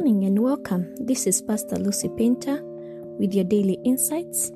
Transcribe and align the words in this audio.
morning 0.00 0.24
and 0.24 0.38
welcome. 0.38 0.94
This 0.96 1.26
is 1.26 1.42
Pastor 1.42 1.76
Lucy 1.76 2.08
Pinter 2.16 2.62
with 3.18 3.34
your 3.34 3.44
daily 3.44 3.78
insights. 3.84 4.48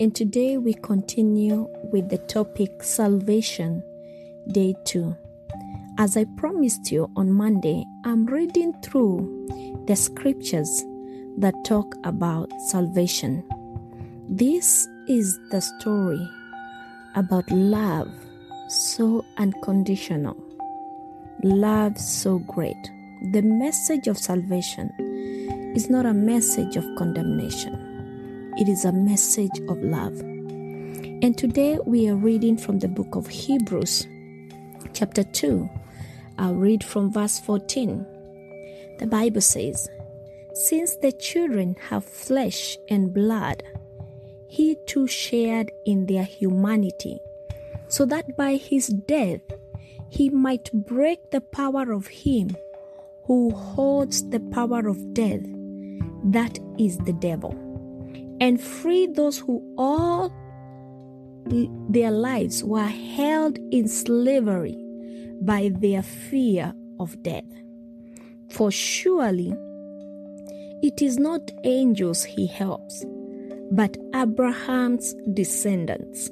And 0.00 0.14
today 0.14 0.56
we 0.56 0.72
continue 0.72 1.68
with 1.92 2.08
the 2.08 2.16
topic 2.16 2.82
Salvation, 2.82 3.82
Day 4.52 4.74
2. 4.86 5.14
As 5.98 6.16
I 6.16 6.24
promised 6.38 6.90
you 6.90 7.10
on 7.14 7.30
Monday, 7.30 7.84
I'm 8.06 8.24
reading 8.24 8.72
through 8.80 9.84
the 9.86 9.96
scriptures 9.96 10.82
that 11.36 11.52
talk 11.66 11.94
about 12.04 12.50
salvation. 12.68 13.44
This 14.30 14.88
is 15.08 15.38
the 15.50 15.60
story 15.60 16.26
about 17.16 17.50
love 17.50 18.10
so 18.70 19.22
unconditional, 19.36 20.42
love 21.42 21.98
so 21.98 22.38
great 22.38 22.95
the 23.22 23.40
message 23.40 24.08
of 24.08 24.18
salvation 24.18 24.90
is 25.74 25.88
not 25.88 26.04
a 26.04 26.12
message 26.12 26.76
of 26.76 26.84
condemnation, 26.96 28.52
it 28.58 28.68
is 28.68 28.84
a 28.84 28.92
message 28.92 29.58
of 29.68 29.82
love. 29.82 30.20
And 30.20 31.36
today 31.36 31.78
we 31.86 32.10
are 32.10 32.14
reading 32.14 32.58
from 32.58 32.78
the 32.78 32.88
book 32.88 33.16
of 33.16 33.26
Hebrews, 33.26 34.06
chapter 34.92 35.24
2. 35.24 35.68
I'll 36.38 36.54
read 36.54 36.84
from 36.84 37.10
verse 37.10 37.38
14. 37.40 38.04
The 38.98 39.06
Bible 39.06 39.40
says, 39.40 39.88
Since 40.52 40.96
the 40.96 41.12
children 41.12 41.76
have 41.88 42.04
flesh 42.04 42.76
and 42.90 43.14
blood, 43.14 43.62
he 44.46 44.76
too 44.86 45.06
shared 45.06 45.72
in 45.86 46.04
their 46.04 46.24
humanity, 46.24 47.18
so 47.88 48.04
that 48.04 48.36
by 48.36 48.56
his 48.56 48.88
death 48.88 49.40
he 50.10 50.28
might 50.28 50.70
break 50.72 51.30
the 51.30 51.40
power 51.40 51.92
of 51.92 52.08
him 52.08 52.54
who 53.26 53.50
holds 53.50 54.28
the 54.30 54.40
power 54.40 54.86
of 54.86 55.14
death, 55.14 55.42
that 56.24 56.58
is 56.78 56.96
the 56.98 57.12
devil, 57.12 57.50
and 58.40 58.60
free 58.60 59.06
those 59.06 59.38
who 59.38 59.62
all 59.76 60.32
their 61.90 62.10
lives 62.10 62.62
were 62.62 62.86
held 62.86 63.58
in 63.70 63.88
slavery 63.88 64.76
by 65.40 65.70
their 65.74 66.02
fear 66.02 66.72
of 67.00 67.20
death. 67.22 67.44
For 68.50 68.70
surely 68.70 69.52
it 70.82 71.02
is 71.02 71.18
not 71.18 71.50
angels 71.64 72.22
he 72.22 72.46
helps, 72.46 73.04
but 73.72 73.96
Abraham's 74.14 75.14
descendants. 75.34 76.30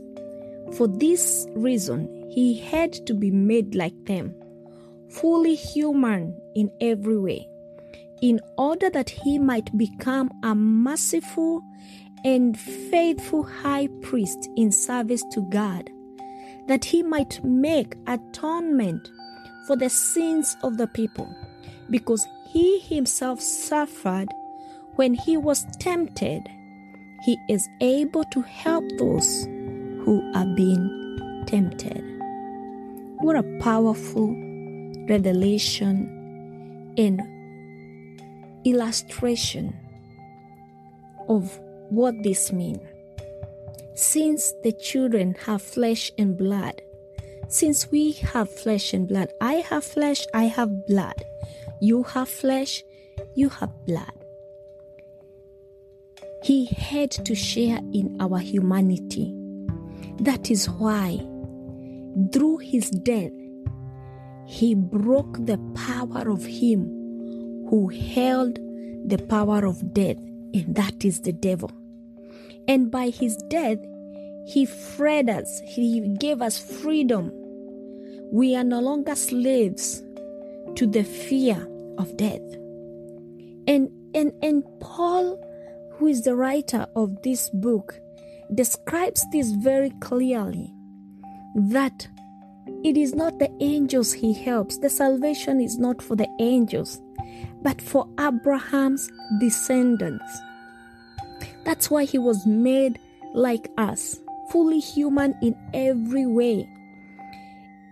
For 0.76 0.86
this 0.86 1.46
reason, 1.54 2.08
he 2.30 2.54
had 2.54 2.92
to 3.06 3.14
be 3.14 3.30
made 3.30 3.74
like 3.74 3.94
them 4.06 4.34
fully 5.20 5.54
human 5.54 6.40
in 6.54 6.70
every 6.80 7.18
way, 7.18 7.48
in 8.22 8.40
order 8.58 8.90
that 8.90 9.10
he 9.10 9.38
might 9.38 9.76
become 9.76 10.30
a 10.42 10.54
merciful 10.54 11.62
and 12.24 12.58
faithful 12.58 13.42
high 13.42 13.88
priest 14.02 14.48
in 14.56 14.72
service 14.72 15.22
to 15.32 15.48
God, 15.50 15.90
that 16.68 16.84
he 16.84 17.02
might 17.02 17.42
make 17.44 17.94
atonement 18.06 19.08
for 19.66 19.76
the 19.76 19.90
sins 19.90 20.56
of 20.62 20.78
the 20.78 20.86
people, 20.86 21.28
because 21.90 22.26
he 22.48 22.78
himself 22.80 23.40
suffered 23.40 24.28
when 24.96 25.14
he 25.14 25.36
was 25.36 25.66
tempted. 25.78 26.48
He 27.24 27.38
is 27.48 27.68
able 27.80 28.24
to 28.24 28.42
help 28.42 28.84
those 28.98 29.44
who 29.44 30.22
are 30.34 30.46
being 30.54 31.44
tempted. 31.46 32.02
What 33.20 33.36
a 33.36 33.58
powerful 33.60 34.34
revelation, 35.08 36.94
and 36.96 37.20
illustration 38.64 39.74
of 41.28 41.58
what 41.90 42.14
this 42.22 42.52
means. 42.52 42.80
Since 43.94 44.52
the 44.62 44.72
children 44.72 45.36
have 45.46 45.62
flesh 45.62 46.10
and 46.18 46.36
blood, 46.36 46.82
since 47.48 47.90
we 47.90 48.12
have 48.12 48.50
flesh 48.50 48.92
and 48.94 49.06
blood, 49.06 49.28
I 49.40 49.54
have 49.54 49.84
flesh, 49.84 50.24
I 50.34 50.44
have 50.44 50.86
blood. 50.86 51.22
You 51.80 52.02
have 52.02 52.28
flesh, 52.28 52.82
you 53.34 53.48
have 53.50 53.70
blood. 53.86 54.12
He 56.42 56.66
had 56.66 57.10
to 57.10 57.34
share 57.34 57.78
in 57.92 58.16
our 58.20 58.38
humanity. 58.38 59.34
That 60.20 60.50
is 60.50 60.68
why, 60.68 61.18
through 62.32 62.58
his 62.58 62.90
death, 62.90 63.32
he 64.46 64.74
broke 64.74 65.44
the 65.46 65.58
power 65.74 66.28
of 66.28 66.44
him 66.44 66.84
who 67.70 67.88
held 67.88 68.58
the 69.06 69.18
power 69.28 69.64
of 69.64 69.94
death, 69.94 70.18
and 70.52 70.74
that 70.74 71.04
is 71.04 71.20
the 71.20 71.32
devil. 71.32 71.70
And 72.68 72.90
by 72.90 73.08
his 73.08 73.36
death, 73.48 73.78
he 74.46 74.66
freed 74.66 75.30
us, 75.30 75.60
he 75.66 76.00
gave 76.18 76.42
us 76.42 76.58
freedom. 76.58 77.32
We 78.32 78.54
are 78.56 78.64
no 78.64 78.80
longer 78.80 79.14
slaves 79.14 80.02
to 80.76 80.86
the 80.86 81.04
fear 81.04 81.68
of 81.98 82.16
death. 82.16 82.42
And, 83.66 83.90
and, 84.14 84.32
and 84.42 84.64
Paul, 84.80 85.38
who 85.92 86.08
is 86.08 86.22
the 86.22 86.34
writer 86.36 86.86
of 86.94 87.22
this 87.22 87.48
book, 87.50 87.98
describes 88.54 89.24
this 89.32 89.50
very 89.52 89.90
clearly 90.00 90.72
that 91.70 92.08
it 92.84 92.96
is 92.96 93.14
not 93.14 93.38
the 93.38 93.50
angels 93.60 94.12
he 94.12 94.32
helps. 94.32 94.78
The 94.78 94.90
salvation 94.90 95.60
is 95.60 95.78
not 95.78 96.02
for 96.02 96.16
the 96.16 96.28
angels, 96.38 97.00
but 97.62 97.80
for 97.80 98.06
Abraham's 98.20 99.10
descendants. 99.40 100.38
That's 101.64 101.90
why 101.90 102.04
he 102.04 102.18
was 102.18 102.46
made 102.46 102.98
like 103.32 103.70
us, 103.78 104.20
fully 104.50 104.80
human 104.80 105.34
in 105.42 105.56
every 105.72 106.26
way, 106.26 106.68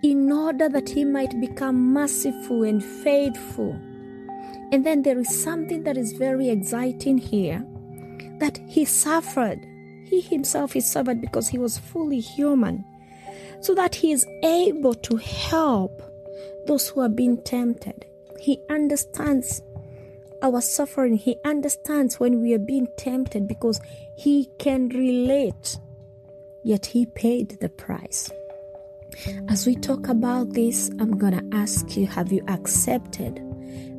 in 0.03 0.31
order 0.31 0.69
that 0.69 0.91
he 0.91 1.05
might 1.05 1.41
become 1.41 1.93
merciful 1.93 2.63
and 2.63 2.85
faithful. 2.85 3.73
And 4.73 4.85
then 4.87 5.03
there 5.03 5.19
is 5.19 5.43
something 5.43 5.85
that 5.85 5.97
is 5.97 6.13
very 6.13 6.49
exciting 6.51 7.19
here 7.19 7.65
that 8.41 8.59
he 8.69 8.85
suffered. 8.85 9.59
He 10.05 10.21
himself 10.21 10.77
is 10.77 10.91
suffered 10.91 11.21
because 11.21 11.49
he 11.49 11.59
was 11.59 11.79
fully 11.79 12.21
human 12.21 12.85
so 13.63 13.75
that 13.75 13.95
He 13.95 14.13
is 14.13 14.27
able 14.43 14.95
to 14.95 15.17
help 15.17 16.03
those 16.67 16.89
who 16.89 17.01
are 17.01 17.09
being 17.09 17.43
tempted. 17.43 18.05
He 18.39 18.61
understands 18.69 19.63
our 20.43 20.61
suffering. 20.61 21.17
He 21.17 21.37
understands 21.45 22.19
when 22.19 22.43
we 22.43 22.53
are 22.55 22.59
being 22.59 22.89
tempted 22.99 23.47
because 23.49 23.81
He 24.17 24.51
can 24.59 24.89
relate, 24.89 25.79
yet 26.65 26.87
He 26.87 27.07
paid 27.07 27.61
the 27.61 27.69
price. 27.69 28.31
As 29.49 29.67
we 29.67 29.77
talk 29.77 30.09
about 30.09 30.55
this, 30.55 30.91
I'm 30.99 31.17
going 31.19 31.39
to 31.39 31.57
ask 31.57 31.97
you 31.97 32.07
have 32.07 32.33
you 32.33 32.43
accepted 32.49 33.41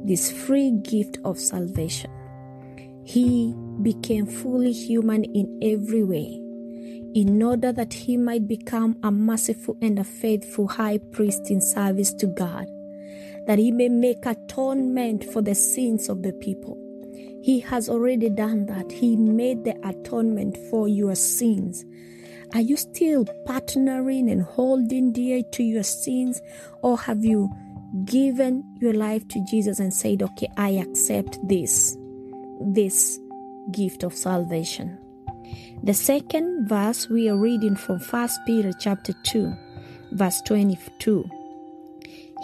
this 0.03 0.31
free 0.31 0.71
gift 0.71 1.19
of 1.23 1.39
salvation? 1.39 2.11
He 3.05 3.55
became 3.81 4.25
fully 4.25 4.71
human 4.71 5.23
in 5.23 5.59
every 5.61 6.03
way 6.03 6.42
in 7.13 7.41
order 7.43 7.71
that 7.71 7.93
he 7.93 8.17
might 8.17 8.47
become 8.47 8.97
a 9.03 9.11
merciful 9.11 9.77
and 9.81 9.99
a 9.99 10.03
faithful 10.03 10.67
high 10.67 10.97
priest 10.97 11.51
in 11.51 11.61
service 11.61 12.13
to 12.13 12.27
God, 12.27 12.67
that 13.45 13.59
he 13.59 13.71
may 13.71 13.89
make 13.89 14.25
atonement 14.25 15.23
for 15.25 15.41
the 15.41 15.53
sins 15.53 16.09
of 16.09 16.23
the 16.23 16.33
people. 16.33 16.77
He 17.43 17.59
has 17.59 17.89
already 17.89 18.29
done 18.29 18.65
that. 18.67 18.91
He 18.91 19.15
made 19.15 19.63
the 19.63 19.75
atonement 19.87 20.57
for 20.69 20.87
your 20.87 21.13
sins. 21.13 21.83
Are 22.53 22.61
you 22.61 22.77
still 22.77 23.25
partnering 23.45 24.31
and 24.31 24.41
holding 24.41 25.11
dear 25.11 25.43
to 25.53 25.63
your 25.63 25.83
sins, 25.83 26.41
or 26.81 26.97
have 26.97 27.25
you 27.25 27.51
given 28.05 28.63
your 28.79 28.93
life 28.93 29.27
to 29.27 29.45
Jesus 29.49 29.79
and 29.79 29.93
said, 29.93 30.23
Okay, 30.23 30.47
I 30.57 30.69
accept 30.69 31.37
this, 31.47 31.97
this 32.61 33.19
gift 33.71 34.03
of 34.03 34.13
salvation? 34.13 35.02
The 35.85 35.93
second 35.93 36.69
verse 36.69 37.09
we 37.09 37.27
are 37.27 37.35
reading 37.35 37.75
from 37.75 37.99
1 37.99 38.29
Peter 38.45 38.71
chapter 38.71 39.11
2, 39.23 39.53
verse 40.13 40.41
22. 40.43 41.29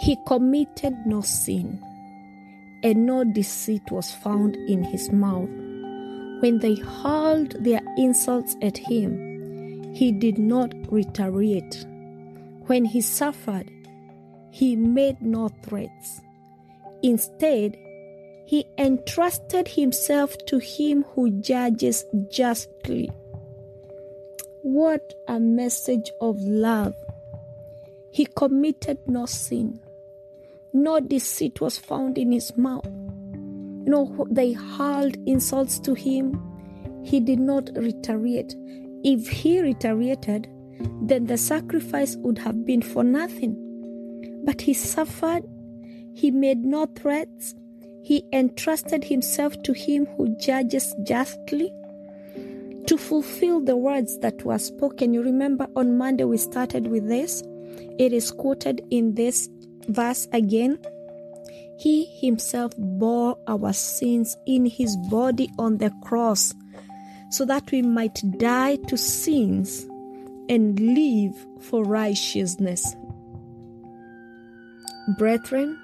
He 0.00 0.18
committed 0.26 0.94
no 1.06 1.22
sin, 1.22 1.82
and 2.82 3.06
no 3.06 3.24
deceit 3.24 3.90
was 3.90 4.12
found 4.12 4.56
in 4.68 4.84
his 4.84 5.10
mouth. 5.10 5.48
When 6.42 6.58
they 6.60 6.74
hurled 6.74 7.64
their 7.64 7.80
insults 7.96 8.56
at 8.60 8.76
him, 8.76 9.94
he 9.94 10.12
did 10.12 10.36
not 10.36 10.74
retaliate. 10.92 11.86
When 12.66 12.84
he 12.84 13.00
suffered, 13.00 13.70
he 14.50 14.76
made 14.76 15.22
no 15.22 15.48
threats. 15.62 16.20
Instead, 17.02 17.78
he 18.44 18.66
entrusted 18.76 19.66
himself 19.66 20.36
to 20.48 20.58
him 20.58 21.06
who 21.14 21.40
judges 21.40 22.04
justly. 22.30 23.10
What 24.62 25.14
a 25.26 25.40
message 25.40 26.12
of 26.20 26.38
love! 26.42 26.94
He 28.12 28.26
committed 28.26 28.98
no 29.06 29.24
sin, 29.24 29.80
no 30.74 31.00
deceit 31.00 31.62
was 31.62 31.78
found 31.78 32.18
in 32.18 32.30
his 32.30 32.54
mouth. 32.58 32.86
Know, 32.86 34.26
they 34.30 34.52
hurled 34.52 35.16
insults 35.26 35.78
to 35.80 35.94
him. 35.94 36.38
He 37.02 37.20
did 37.20 37.40
not 37.40 37.70
retaliate. 37.74 38.54
If 39.02 39.28
he 39.28 39.62
retaliated, 39.62 40.46
then 41.00 41.24
the 41.24 41.38
sacrifice 41.38 42.16
would 42.16 42.36
have 42.36 42.66
been 42.66 42.82
for 42.82 43.02
nothing. 43.02 43.56
But 44.44 44.60
he 44.60 44.74
suffered. 44.74 45.44
He 46.14 46.30
made 46.30 46.66
no 46.66 46.84
threats. 46.84 47.54
He 48.02 48.26
entrusted 48.30 49.04
himself 49.04 49.62
to 49.62 49.72
him 49.72 50.04
who 50.18 50.36
judges 50.36 50.94
justly 51.02 51.72
to 52.90 52.98
fulfill 52.98 53.60
the 53.60 53.76
words 53.76 54.18
that 54.18 54.42
were 54.42 54.58
spoken. 54.58 55.14
You 55.14 55.22
remember 55.22 55.68
on 55.76 55.96
Monday 55.96 56.24
we 56.24 56.36
started 56.36 56.88
with 56.88 57.06
this. 57.06 57.40
It 58.00 58.12
is 58.12 58.32
quoted 58.32 58.84
in 58.90 59.14
this 59.14 59.48
verse 59.86 60.26
again. 60.32 60.76
He 61.78 62.06
himself 62.20 62.72
bore 62.76 63.38
our 63.46 63.72
sins 63.72 64.36
in 64.44 64.66
his 64.66 64.96
body 65.08 65.48
on 65.56 65.78
the 65.78 65.92
cross 66.02 66.52
so 67.30 67.44
that 67.44 67.70
we 67.70 67.80
might 67.80 68.20
die 68.38 68.74
to 68.88 68.96
sins 68.96 69.86
and 70.48 70.80
live 70.80 71.46
for 71.60 71.84
righteousness. 71.84 72.96
Brethren, 75.16 75.78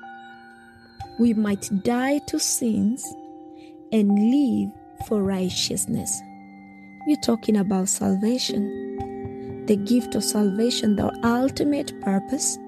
we 1.20 1.35
might 1.35 1.70
die 1.85 2.19
to 2.26 2.41
sins 2.41 3.06
and 3.93 4.11
live 4.11 4.70
for 5.06 5.23
righteousness. 5.23 6.20
We're 7.06 7.14
talking 7.17 7.56
about 7.56 7.88
salvation. 7.88 9.64
The 9.67 9.76
gift 9.76 10.17
of 10.17 10.25
salvation, 10.25 10.97
the 10.97 11.17
ultimate 11.25 12.00
purpose, 12.00 12.58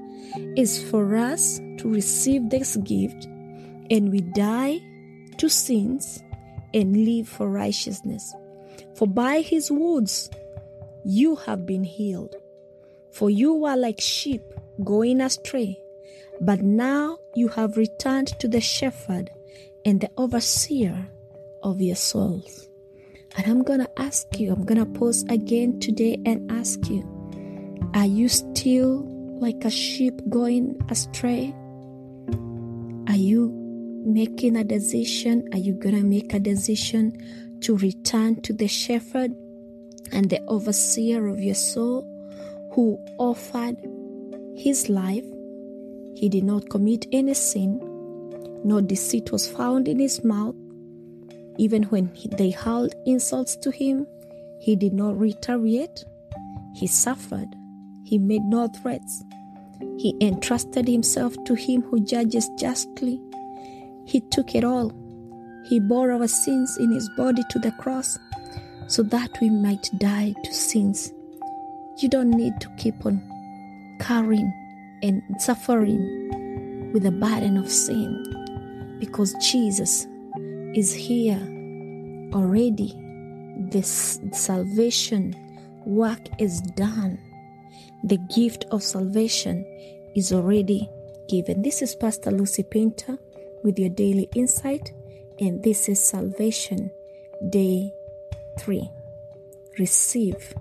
is 0.57 0.81
for 0.81 1.17
us 1.17 1.59
to 1.79 1.93
receive 1.93 2.49
this 2.49 2.77
gift 2.77 3.25
and 3.91 4.13
we 4.13 4.21
die 4.21 4.81
to 5.39 5.49
sins 5.49 6.23
and 6.73 7.05
live 7.05 7.29
for 7.29 7.51
righteousness. 7.51 8.33
For 8.95 9.09
by 9.09 9.41
his 9.41 9.73
wounds 9.73 10.31
you 11.05 11.35
have 11.35 11.67
been 11.67 11.83
healed. 11.83 12.37
For 13.11 13.31
you 13.31 13.55
were 13.55 13.77
like 13.77 14.01
sheep 14.01 14.43
going 14.85 15.21
astray, 15.21 15.81
but 16.41 16.63
now 16.63 17.19
you 17.35 17.49
have 17.49 17.77
returned 17.77 18.29
to 18.39 18.47
the 18.47 18.61
shepherd 18.61 19.31
and 19.85 20.01
the 20.01 20.11
overseer 20.17 21.09
of 21.65 21.81
your 21.81 21.97
souls. 21.97 22.68
And 23.37 23.47
I'm 23.47 23.63
going 23.63 23.81
to 23.81 24.01
ask 24.01 24.39
you, 24.39 24.53
I'm 24.53 24.65
going 24.65 24.79
to 24.79 24.99
pause 24.99 25.25
again 25.29 25.81
today 25.81 26.21
and 26.25 26.51
ask 26.51 26.89
you, 26.89 27.05
are 27.95 28.07
you 28.07 28.29
still 28.29 29.05
like 29.41 29.65
a 29.65 29.71
sheep 29.71 30.21
going 30.29 30.81
astray? 30.91 31.55
Are 33.09 33.17
you 33.17 33.51
making 34.05 34.57
a 34.57 34.65
decision? 34.65 35.49
Are 35.53 35.59
you 35.59 35.75
going 35.75 35.95
to 35.95 36.03
make 36.03 36.35
a 36.35 36.41
decision 36.41 37.59
to 37.61 37.77
return 37.77 38.41
to 38.43 38.53
the 38.53 38.69
shepherd 38.69 39.33
and 40.13 40.31
the 40.31 40.41
overseer 40.49 41.27
of 41.29 41.41
your 41.41 41.55
soul 41.55 42.03
who 42.73 42.99
offered 43.19 43.77
his 44.57 44.89
life? 44.89 45.25
He 46.15 46.29
did 46.29 46.45
not 46.45 46.69
commit 46.69 47.07
any 47.13 47.35
sin, 47.35 47.81
no 48.65 48.81
deceit 48.81 49.31
was 49.31 49.49
found 49.49 49.87
in 49.87 50.01
his 50.01 50.25
mouth. 50.25 50.57
Even 51.59 51.83
when 51.85 52.11
they 52.37 52.51
hurled 52.51 52.95
insults 53.05 53.57
to 53.57 53.71
him, 53.71 54.07
he 54.61 54.77
did 54.77 54.93
not 54.93 55.19
retaliate. 55.19 56.05
He 56.75 56.87
suffered. 56.87 57.49
He 58.05 58.19
made 58.19 58.43
no 58.43 58.69
threats. 58.69 59.25
He 59.99 60.17
entrusted 60.21 60.87
himself 60.87 61.35
to 61.45 61.55
him 61.55 61.83
who 61.83 62.05
judges 62.05 62.49
justly. 62.59 63.21
He 64.07 64.21
took 64.31 64.55
it 64.55 64.65
all. 64.65 64.93
He 65.69 65.81
bore 65.81 66.13
our 66.13 66.29
sins 66.29 66.77
in 66.79 66.93
his 66.93 67.09
body 67.17 67.43
to 67.51 67.59
the 67.59 67.73
cross 67.73 68.19
so 68.87 69.03
that 69.03 69.31
we 69.41 69.51
might 69.51 69.91
die 69.99 70.35
to 70.45 70.53
sins. 70.55 71.13
You 71.99 72.09
don't 72.09 72.31
need 72.31 72.61
to 72.61 72.69
keep 72.79 73.05
on 73.05 73.21
carrying 74.01 74.53
and 75.03 75.23
suffering 75.39 76.91
with 76.93 77.03
the 77.03 77.11
burden 77.11 77.57
of 77.57 77.71
sin 77.71 78.97
because 79.01 79.35
Jesus 79.35 80.07
is 80.75 80.93
here 80.93 81.41
already. 82.35 82.95
This 83.71 84.21
salvation 84.33 85.35
work 85.85 86.21
is 86.39 86.61
done. 86.77 87.19
The 88.05 88.19
gift 88.35 88.67
of 88.71 88.83
salvation 88.83 89.65
is 90.15 90.33
already 90.33 90.89
given. 91.29 91.63
This 91.63 91.83
is 91.83 91.95
Pastor 91.95 92.31
Lucy 92.31 92.63
Painter 92.63 93.19
with 93.63 93.79
your 93.79 93.91
daily 93.91 94.29
insight, 94.35 94.93
and 95.41 95.63
this 95.63 95.89
is 95.89 96.03
Salvation 96.03 96.91
Day 97.51 97.93
3. 98.59 98.91
Receive 99.79 100.55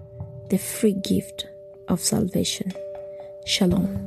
the 0.50 0.58
free 0.58 0.94
gift 0.94 1.48
of 1.88 2.00
salvation. 2.00 2.74
Shalom. 3.46 4.07